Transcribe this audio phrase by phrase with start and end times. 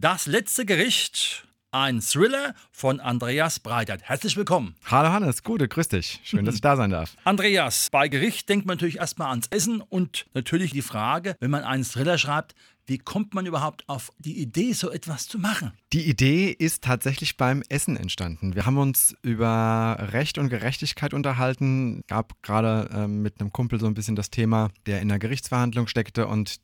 [0.00, 1.48] Das letzte Gericht.
[1.72, 4.00] Ein Thriller von Andreas Breitert.
[4.04, 4.76] Herzlich willkommen.
[4.84, 6.20] Hallo Hannes, gute, grüß dich.
[6.22, 7.16] Schön, dass ich da sein darf.
[7.24, 11.64] Andreas, bei Gericht denkt man natürlich erstmal ans Essen und natürlich die Frage, wenn man
[11.64, 12.54] einen Thriller schreibt,
[12.88, 15.72] wie kommt man überhaupt auf die Idee, so etwas zu machen?
[15.92, 18.54] Die Idee ist tatsächlich beim Essen entstanden.
[18.54, 22.02] Wir haben uns über Recht und Gerechtigkeit unterhalten.
[22.06, 25.86] Gab gerade äh, mit einem Kumpel so ein bisschen das Thema, der in der Gerichtsverhandlung
[25.86, 26.60] steckte und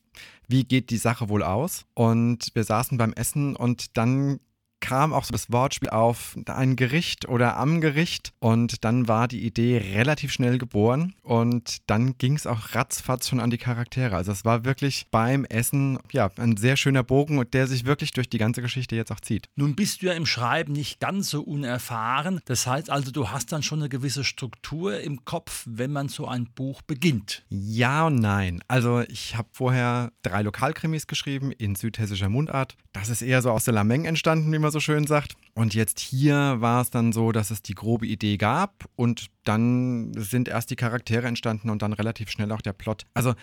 [0.48, 1.84] wie geht die Sache wohl aus?
[1.94, 4.40] Und wir saßen beim Essen und dann
[4.84, 9.42] kam auch so das Wortspiel auf ein Gericht oder am Gericht und dann war die
[9.46, 14.14] Idee relativ schnell geboren und dann ging es auch ratzfatz schon an die Charaktere.
[14.14, 18.12] Also es war wirklich beim Essen ja ein sehr schöner Bogen und der sich wirklich
[18.12, 19.48] durch die ganze Geschichte jetzt auch zieht.
[19.56, 22.40] Nun bist du ja im Schreiben nicht ganz so unerfahren.
[22.44, 26.28] Das heißt also, du hast dann schon eine gewisse Struktur im Kopf, wenn man so
[26.28, 27.46] ein Buch beginnt.
[27.48, 28.62] Ja und nein.
[28.68, 32.76] Also ich habe vorher drei Lokalkrimis geschrieben in südhessischer Mundart.
[32.92, 35.36] Das ist eher so aus der Lameng entstanden, wie man so schön sagt.
[35.54, 40.12] Und jetzt hier war es dann so, dass es die grobe Idee gab und dann
[40.14, 43.06] sind erst die Charaktere entstanden und dann relativ schnell auch der Plot.
[43.14, 43.34] Also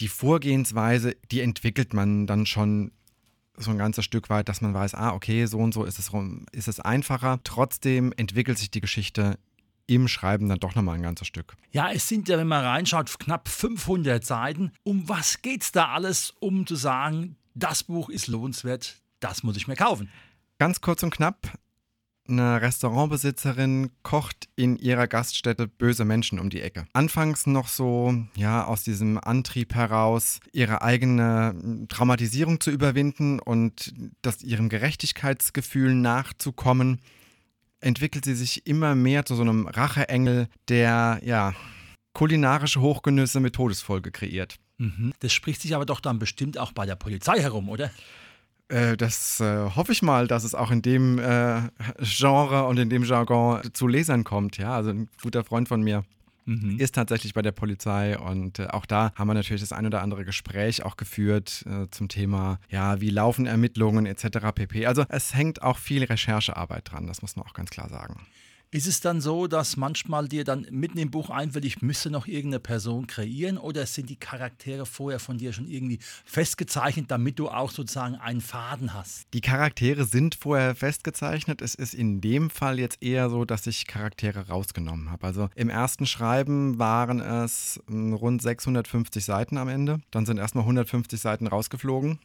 [0.00, 2.92] die Vorgehensweise, die entwickelt man dann schon
[3.56, 6.10] so ein ganzes Stück weit, dass man weiß, ah, okay, so und so ist es,
[6.52, 7.40] ist es einfacher.
[7.44, 9.38] Trotzdem entwickelt sich die Geschichte
[9.86, 11.56] im Schreiben dann doch nochmal ein ganzes Stück.
[11.70, 14.72] Ja, es sind ja, wenn man reinschaut, knapp 500 Seiten.
[14.84, 19.56] Um was geht es da alles, um zu sagen, das Buch ist lohnenswert, das muss
[19.56, 20.08] ich mir kaufen?
[20.62, 21.58] Ganz kurz und knapp.
[22.28, 26.86] Eine Restaurantbesitzerin kocht in ihrer Gaststätte böse Menschen um die Ecke.
[26.92, 34.44] Anfangs noch so, ja, aus diesem Antrieb heraus, ihre eigene Traumatisierung zu überwinden und das
[34.44, 37.00] ihrem Gerechtigkeitsgefühl nachzukommen,
[37.80, 41.54] entwickelt sie sich immer mehr zu so einem Racheengel, der, ja,
[42.12, 44.58] kulinarische Hochgenüsse mit Todesfolge kreiert.
[44.78, 45.12] Mhm.
[45.18, 47.90] Das spricht sich aber doch dann bestimmt auch bei der Polizei herum, oder?
[48.72, 51.60] Äh, das äh, hoffe ich mal, dass es auch in dem äh,
[52.00, 54.56] Genre und in dem Jargon zu Lesern kommt.
[54.56, 56.04] Ja, also ein guter Freund von mir
[56.44, 56.80] Mhm.
[56.80, 60.24] ist tatsächlich bei der Polizei und auch da haben wir natürlich das ein oder andere
[60.24, 64.50] Gespräch auch geführt zum Thema, ja, wie laufen Ermittlungen etc.
[64.52, 64.86] pp.
[64.86, 68.26] Also es hängt auch viel Recherchearbeit dran, das muss man auch ganz klar sagen.
[68.74, 72.26] Ist es dann so, dass manchmal dir dann mitten im Buch einfällt, ich müsste noch
[72.26, 77.50] irgendeine Person kreieren oder sind die Charaktere vorher von dir schon irgendwie festgezeichnet, damit du
[77.50, 79.26] auch sozusagen einen Faden hast?
[79.34, 81.60] Die Charaktere sind vorher festgezeichnet.
[81.60, 85.26] Es ist in dem Fall jetzt eher so, dass ich Charaktere rausgenommen habe.
[85.26, 90.00] Also im ersten Schreiben waren es hm, rund 650 Seiten am Ende.
[90.10, 92.20] Dann sind erstmal 150 Seiten rausgeflogen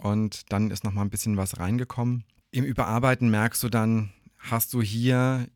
[0.00, 2.22] und dann ist noch mal ein bisschen was reingekommen.
[2.52, 5.48] Im Überarbeiten merkst du dann, hast du hier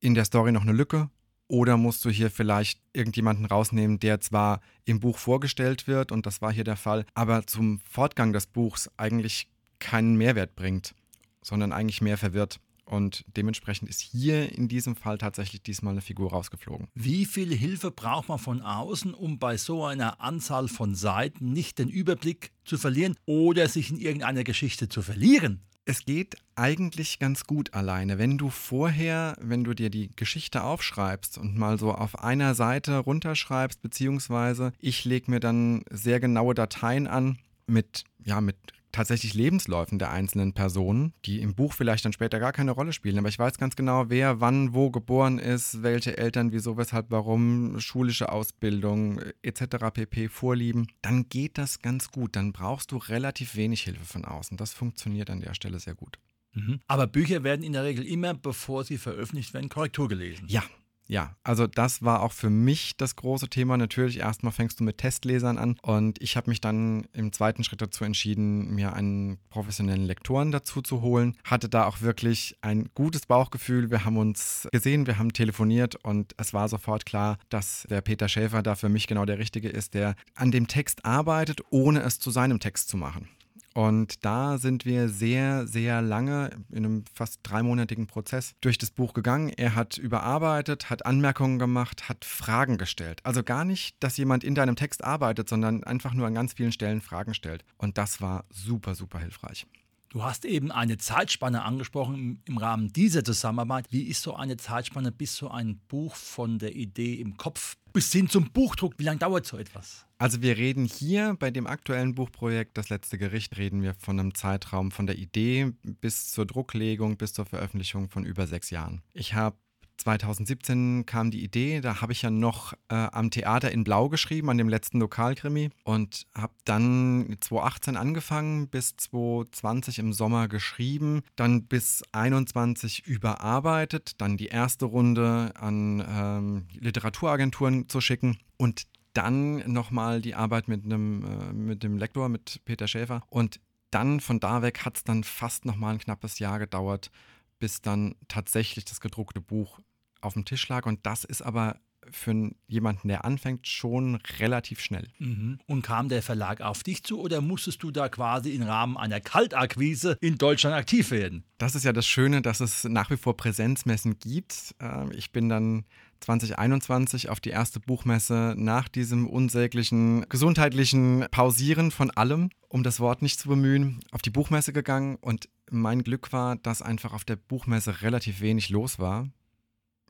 [0.00, 1.10] in der Story noch eine Lücke?
[1.48, 6.42] Oder musst du hier vielleicht irgendjemanden rausnehmen, der zwar im Buch vorgestellt wird, und das
[6.42, 9.48] war hier der Fall, aber zum Fortgang des Buchs eigentlich
[9.78, 10.94] keinen Mehrwert bringt,
[11.42, 12.60] sondern eigentlich mehr verwirrt.
[12.84, 16.88] Und dementsprechend ist hier in diesem Fall tatsächlich diesmal eine Figur rausgeflogen.
[16.94, 21.78] Wie viel Hilfe braucht man von außen, um bei so einer Anzahl von Seiten nicht
[21.78, 25.60] den Überblick zu verlieren oder sich in irgendeiner Geschichte zu verlieren?
[25.90, 28.18] Es geht eigentlich ganz gut alleine.
[28.18, 32.98] Wenn du vorher, wenn du dir die Geschichte aufschreibst und mal so auf einer Seite
[32.98, 38.56] runterschreibst, beziehungsweise ich lege mir dann sehr genaue Dateien an mit, ja, mit
[38.92, 43.18] tatsächlich Lebensläufen der einzelnen Personen, die im Buch vielleicht dann später gar keine Rolle spielen.
[43.18, 47.80] Aber ich weiß ganz genau, wer wann wo geboren ist, welche Eltern, wieso, weshalb, warum,
[47.80, 49.62] schulische Ausbildung etc.
[49.92, 50.28] pp.
[50.28, 50.88] vorlieben.
[51.02, 52.36] Dann geht das ganz gut.
[52.36, 54.56] Dann brauchst du relativ wenig Hilfe von außen.
[54.56, 56.18] Das funktioniert an der Stelle sehr gut.
[56.54, 56.80] Mhm.
[56.86, 60.46] Aber Bücher werden in der Regel immer, bevor sie veröffentlicht werden, Korrektur gelesen.
[60.48, 60.62] Ja,
[61.08, 63.78] ja, also das war auch für mich das große Thema.
[63.78, 67.80] Natürlich, erstmal fängst du mit Testlesern an und ich habe mich dann im zweiten Schritt
[67.80, 71.36] dazu entschieden, mir einen professionellen Lektoren dazu zu holen.
[71.44, 73.90] Hatte da auch wirklich ein gutes Bauchgefühl.
[73.90, 78.28] Wir haben uns gesehen, wir haben telefoniert und es war sofort klar, dass der Peter
[78.28, 82.18] Schäfer da für mich genau der Richtige ist, der an dem Text arbeitet, ohne es
[82.18, 83.28] zu seinem Text zu machen.
[83.74, 89.14] Und da sind wir sehr, sehr lange in einem fast dreimonatigen Prozess durch das Buch
[89.14, 89.50] gegangen.
[89.50, 93.20] Er hat überarbeitet, hat Anmerkungen gemacht, hat Fragen gestellt.
[93.24, 96.72] Also gar nicht, dass jemand in deinem Text arbeitet, sondern einfach nur an ganz vielen
[96.72, 97.64] Stellen Fragen stellt.
[97.76, 99.66] Und das war super, super hilfreich.
[100.10, 103.86] Du hast eben eine Zeitspanne angesprochen im Rahmen dieser Zusammenarbeit.
[103.90, 108.10] Wie ist so eine Zeitspanne bis so ein Buch von der Idee im Kopf bis
[108.10, 108.94] hin zum Buchdruck?
[108.96, 110.06] Wie lange dauert so etwas?
[110.16, 114.34] Also wir reden hier bei dem aktuellen Buchprojekt Das letzte Gericht reden wir von einem
[114.34, 119.02] Zeitraum von der Idee bis zur Drucklegung bis zur Veröffentlichung von über sechs Jahren.
[119.12, 119.56] Ich habe
[119.98, 124.48] 2017 kam die Idee, da habe ich ja noch äh, am Theater in Blau geschrieben,
[124.48, 131.64] an dem letzten Lokalkrimi und habe dann 2018 angefangen, bis 2020 im Sommer geschrieben, dann
[131.64, 140.20] bis 2021 überarbeitet, dann die erste Runde an ähm, Literaturagenturen zu schicken und dann nochmal
[140.20, 143.22] die Arbeit mit einem äh, mit dem Lektor, mit Peter Schäfer.
[143.28, 143.60] Und
[143.90, 147.10] dann von da weg hat es dann fast nochmal ein knappes Jahr gedauert,
[147.58, 149.80] bis dann tatsächlich das gedruckte Buch
[150.20, 150.86] auf dem Tisch lag.
[150.86, 151.76] Und das ist aber
[152.10, 155.08] für jemanden, der anfängt, schon relativ schnell.
[155.18, 155.58] Mhm.
[155.66, 159.20] Und kam der Verlag auf dich zu oder musstest du da quasi im Rahmen einer
[159.20, 161.44] Kaltakquise in Deutschland aktiv werden?
[161.58, 164.74] Das ist ja das Schöne, dass es nach wie vor Präsenzmessen gibt.
[164.80, 165.84] Ähm, ich bin dann
[166.20, 173.22] 2021 auf die erste Buchmesse nach diesem unsäglichen gesundheitlichen Pausieren von allem, um das Wort
[173.22, 177.36] nicht zu bemühen, auf die Buchmesse gegangen und mein Glück war, dass einfach auf der
[177.36, 179.28] Buchmesse relativ wenig los war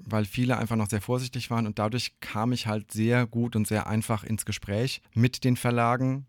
[0.04, 3.66] weil viele einfach noch sehr vorsichtig waren und dadurch kam ich halt sehr gut und
[3.66, 6.26] sehr einfach ins Gespräch mit den Verlagen.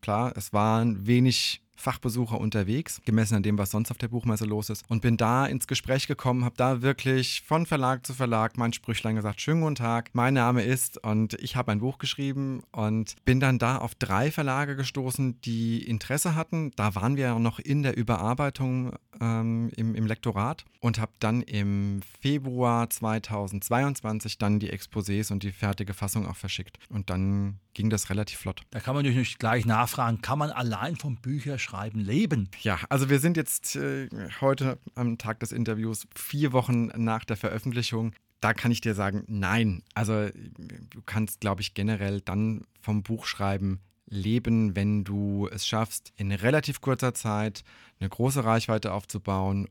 [0.00, 4.70] Klar, es waren wenig Fachbesucher unterwegs, gemessen an dem, was sonst auf der Buchmesse los
[4.70, 4.84] ist.
[4.88, 9.16] Und bin da ins Gespräch gekommen, habe da wirklich von Verlag zu Verlag mein Sprüchlein
[9.16, 13.40] gesagt, schönen guten Tag, mein Name ist und ich habe ein Buch geschrieben und bin
[13.40, 16.70] dann da auf drei Verlage gestoßen, die Interesse hatten.
[16.76, 21.42] Da waren wir ja noch in der Überarbeitung ähm, im, im Lektorat und habe dann
[21.42, 26.78] im Februar 2022 dann die Exposés und die fertige Fassung auch verschickt.
[26.88, 28.62] Und dann ging das relativ flott.
[28.70, 31.16] Da kann man natürlich gleich nachfragen, kann man allein vom
[31.62, 32.48] Bücherschreiben leben?
[32.62, 34.08] Ja, also wir sind jetzt äh,
[34.40, 38.12] heute am Tag des Interviews vier Wochen nach der Veröffentlichung.
[38.40, 39.82] Da kann ich dir sagen, nein.
[39.94, 46.32] Also du kannst, glaube ich, generell dann vom Buchschreiben leben, wenn du es schaffst, in
[46.32, 47.62] relativ kurzer Zeit
[48.00, 49.68] eine große Reichweite aufzubauen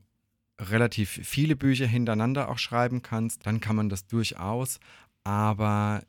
[0.60, 4.78] relativ viele Bücher hintereinander auch schreiben kannst, dann kann man das durchaus.
[5.24, 6.02] Aber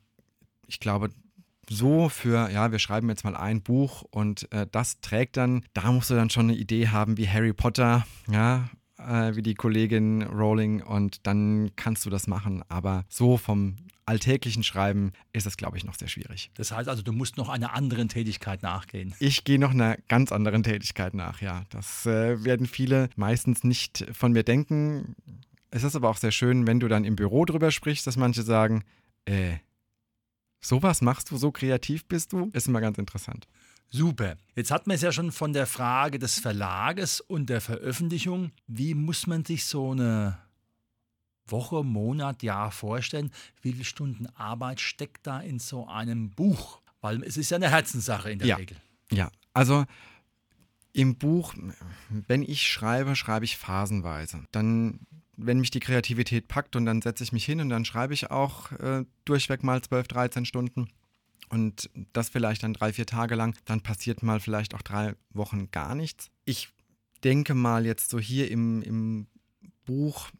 [0.68, 1.10] ich glaube,
[1.68, 5.92] so für, ja, wir schreiben jetzt mal ein Buch und äh, das trägt dann, da
[5.92, 8.68] musst du dann schon eine Idee haben wie Harry Potter, ja,
[8.98, 12.62] äh, wie die Kollegin Rowling und dann kannst du das machen.
[12.68, 13.76] Aber so vom
[14.06, 16.50] alltäglichen Schreiben ist es, glaube ich, noch sehr schwierig.
[16.54, 19.14] Das heißt also, du musst noch einer anderen Tätigkeit nachgehen.
[19.18, 21.64] Ich gehe noch einer ganz anderen Tätigkeit nach, ja.
[21.70, 25.16] Das äh, werden viele meistens nicht von mir denken.
[25.70, 28.42] Es ist aber auch sehr schön, wenn du dann im Büro drüber sprichst, dass manche
[28.42, 28.84] sagen,
[29.24, 29.56] äh,
[30.64, 33.46] sowas machst du, so kreativ bist du, ist immer ganz interessant.
[33.90, 34.36] Super.
[34.56, 38.50] Jetzt hat man es ja schon von der Frage des Verlages und der Veröffentlichung.
[38.66, 40.38] Wie muss man sich so eine
[41.46, 43.30] Woche, Monat, Jahr vorstellen?
[43.62, 46.80] Wie viele Stunden Arbeit steckt da in so einem Buch?
[47.00, 48.56] Weil es ist ja eine Herzenssache in der ja.
[48.56, 48.76] Regel.
[49.12, 49.84] Ja, also
[50.92, 51.54] im Buch,
[52.08, 54.44] wenn ich schreibe, schreibe ich phasenweise.
[54.50, 55.00] Dann
[55.36, 58.30] wenn mich die Kreativität packt und dann setze ich mich hin und dann schreibe ich
[58.30, 60.88] auch äh, durchweg mal 12, 13 Stunden
[61.48, 65.70] und das vielleicht dann drei, vier Tage lang, dann passiert mal vielleicht auch drei Wochen
[65.70, 66.30] gar nichts.
[66.44, 66.68] Ich
[67.22, 69.26] denke mal jetzt so hier im, im
[69.84, 70.30] Buch,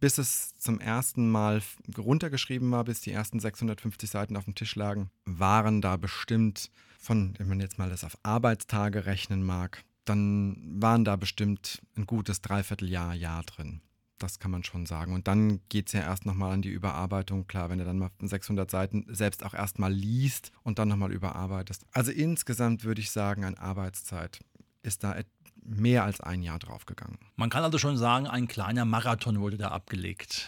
[0.00, 1.62] bis es zum ersten Mal
[1.96, 7.34] runtergeschrieben war, bis die ersten 650 Seiten auf dem Tisch lagen, waren da bestimmt von,
[7.38, 12.40] wenn man jetzt mal das auf Arbeitstage rechnen mag, dann waren da bestimmt ein gutes
[12.40, 13.80] Dreivierteljahr, Jahr drin.
[14.18, 15.12] Das kann man schon sagen.
[15.12, 17.46] Und dann geht es ja erst nochmal an die Überarbeitung.
[17.46, 21.84] Klar, wenn du dann mal 600 Seiten selbst auch erstmal liest und dann nochmal überarbeitest.
[21.92, 24.40] Also insgesamt würde ich sagen, an Arbeitszeit
[24.82, 25.16] ist da
[25.64, 27.18] mehr als ein Jahr draufgegangen.
[27.36, 30.46] Man kann also schon sagen, ein kleiner Marathon wurde da abgelegt.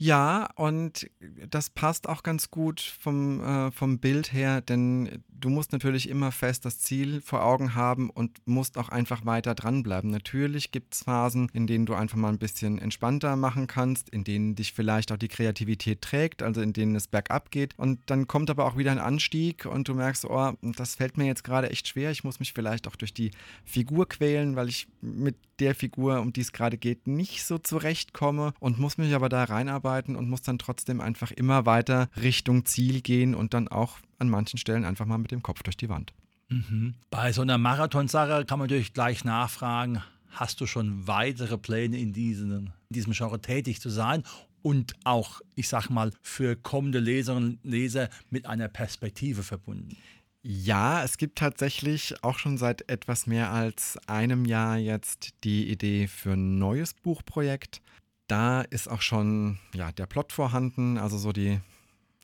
[0.00, 1.10] Ja, und
[1.50, 6.30] das passt auch ganz gut vom, äh, vom Bild her, denn du musst natürlich immer
[6.30, 10.08] fest das Ziel vor Augen haben und musst auch einfach weiter dranbleiben.
[10.10, 14.22] Natürlich gibt es Phasen, in denen du einfach mal ein bisschen entspannter machen kannst, in
[14.22, 17.76] denen dich vielleicht auch die Kreativität trägt, also in denen es bergab geht.
[17.76, 21.26] Und dann kommt aber auch wieder ein Anstieg und du merkst, oh, das fällt mir
[21.26, 22.12] jetzt gerade echt schwer.
[22.12, 23.32] Ich muss mich vielleicht auch durch die
[23.64, 28.54] Figur quälen, weil ich mit der Figur, um die es gerade geht, nicht so zurechtkomme
[28.60, 32.66] und muss mich aber da reinarbeiten arbeiten und muss dann trotzdem einfach immer weiter Richtung
[32.66, 35.88] Ziel gehen und dann auch an manchen Stellen einfach mal mit dem Kopf durch die
[35.88, 36.12] Wand.
[36.48, 36.94] Mhm.
[37.10, 42.12] Bei so einer Marathonsache kann man natürlich gleich nachfragen, hast du schon weitere Pläne in
[42.12, 44.22] diesem, in diesem Genre tätig zu sein
[44.62, 49.96] und auch, ich sag mal, für kommende Leserinnen und Leser mit einer Perspektive verbunden?
[50.42, 56.06] Ja, es gibt tatsächlich auch schon seit etwas mehr als einem Jahr jetzt die Idee
[56.06, 57.82] für ein neues Buchprojekt.
[58.28, 61.60] Da ist auch schon ja, der Plot vorhanden, also so die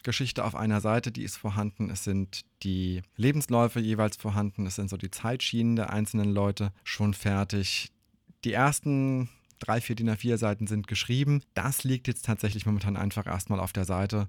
[0.05, 1.91] Geschichte auf einer Seite, die ist vorhanden.
[1.91, 4.67] Es sind die Lebensläufe jeweils vorhanden.
[4.67, 7.91] Es sind so die Zeitschienen der einzelnen Leute schon fertig.
[8.45, 11.43] Die ersten drei, vier DIN A4 Seiten sind geschrieben.
[11.55, 14.29] Das liegt jetzt tatsächlich momentan einfach erstmal auf der Seite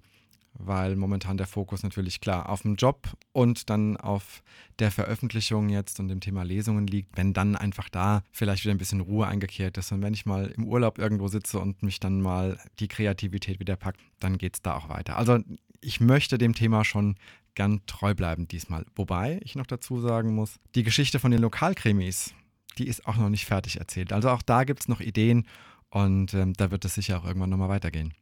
[0.58, 4.44] weil momentan der Fokus natürlich klar auf dem Job und dann auf
[4.80, 8.78] der Veröffentlichung jetzt und dem Thema Lesungen liegt, wenn dann einfach da vielleicht wieder ein
[8.80, 12.22] bisschen Ruhe eingekehrt ist und wenn ich mal im Urlaub irgendwo sitze und mich dann
[12.22, 15.18] mal die Kreativität wieder packt, dann geht es da auch weiter.
[15.18, 15.40] Also
[15.82, 17.16] ich möchte dem Thema schon
[17.54, 18.86] gern treu bleiben diesmal.
[18.96, 22.34] Wobei ich noch dazu sagen muss, die Geschichte von den Lokalkrimis,
[22.78, 24.12] die ist auch noch nicht fertig erzählt.
[24.12, 25.48] Also auch da gibt es noch Ideen
[25.90, 28.14] und ähm, da wird es sicher auch irgendwann nochmal weitergehen.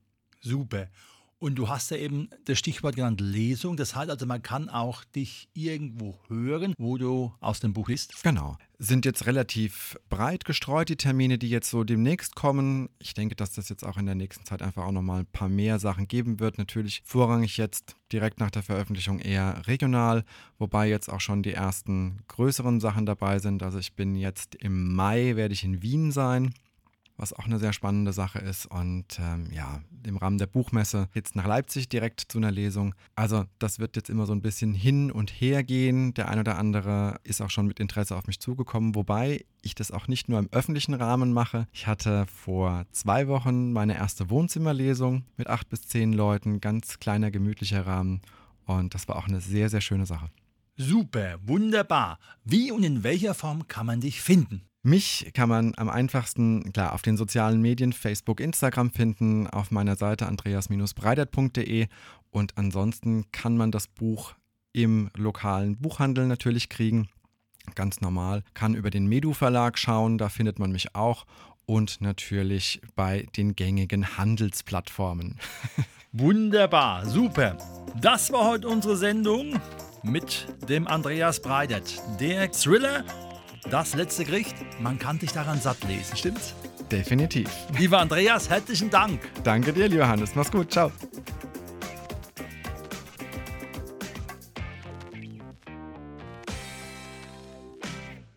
[0.41, 0.89] Super.
[1.43, 3.75] Und du hast ja eben das Stichwort genannt Lesung.
[3.75, 8.23] Das heißt also, man kann auch dich irgendwo hören, wo du aus dem Buch liest.
[8.23, 8.55] Genau.
[8.79, 12.88] Sind jetzt relativ breit gestreut, die Termine, die jetzt so demnächst kommen.
[12.97, 15.50] Ich denke, dass das jetzt auch in der nächsten Zeit einfach auch nochmal ein paar
[15.50, 16.57] mehr Sachen geben wird.
[16.57, 20.23] Natürlich vorrangig jetzt direkt nach der Veröffentlichung eher regional,
[20.59, 23.63] wobei jetzt auch schon die ersten größeren Sachen dabei sind.
[23.63, 26.53] Also ich bin jetzt im Mai, werde ich in Wien sein
[27.17, 28.65] was auch eine sehr spannende Sache ist.
[28.65, 32.96] Und ähm, ja, im Rahmen der Buchmesse jetzt nach Leipzig direkt zu einer Lesung.
[33.15, 36.13] Also das wird jetzt immer so ein bisschen hin und her gehen.
[36.13, 39.91] Der ein oder andere ist auch schon mit Interesse auf mich zugekommen, wobei ich das
[39.91, 41.67] auch nicht nur im öffentlichen Rahmen mache.
[41.72, 47.32] Ich hatte vor zwei Wochen meine erste Wohnzimmerlesung mit acht bis zehn Leuten, ganz kleiner,
[47.32, 48.22] gemütlicher Rahmen.
[48.65, 50.29] Und das war auch eine sehr, sehr schöne Sache.
[50.75, 52.17] Super, wunderbar.
[52.43, 54.63] Wie und in welcher Form kann man dich finden?
[54.85, 59.95] Mich kann man am einfachsten, klar, auf den sozialen Medien, Facebook, Instagram finden, auf meiner
[59.95, 61.87] Seite andreas-breidert.de
[62.31, 64.33] und ansonsten kann man das Buch
[64.73, 67.07] im lokalen Buchhandel natürlich kriegen.
[67.75, 68.43] Ganz normal.
[68.55, 71.25] Kann über den Medu Verlag schauen, da findet man mich auch
[71.65, 75.39] und natürlich bei den gängigen Handelsplattformen.
[76.11, 77.57] Wunderbar, super.
[78.01, 79.61] Das war heute unsere Sendung
[80.03, 82.01] mit dem Andreas Breidert.
[82.19, 83.05] Der Thriller
[83.70, 86.53] das letzte Gericht, man kann dich daran satt lesen, stimmt's?
[86.91, 87.50] Definitiv.
[87.77, 89.20] Lieber Andreas, herzlichen Dank.
[89.43, 90.36] Danke dir, lieber Hannes.
[90.36, 90.72] Mach's gut.
[90.72, 90.91] Ciao.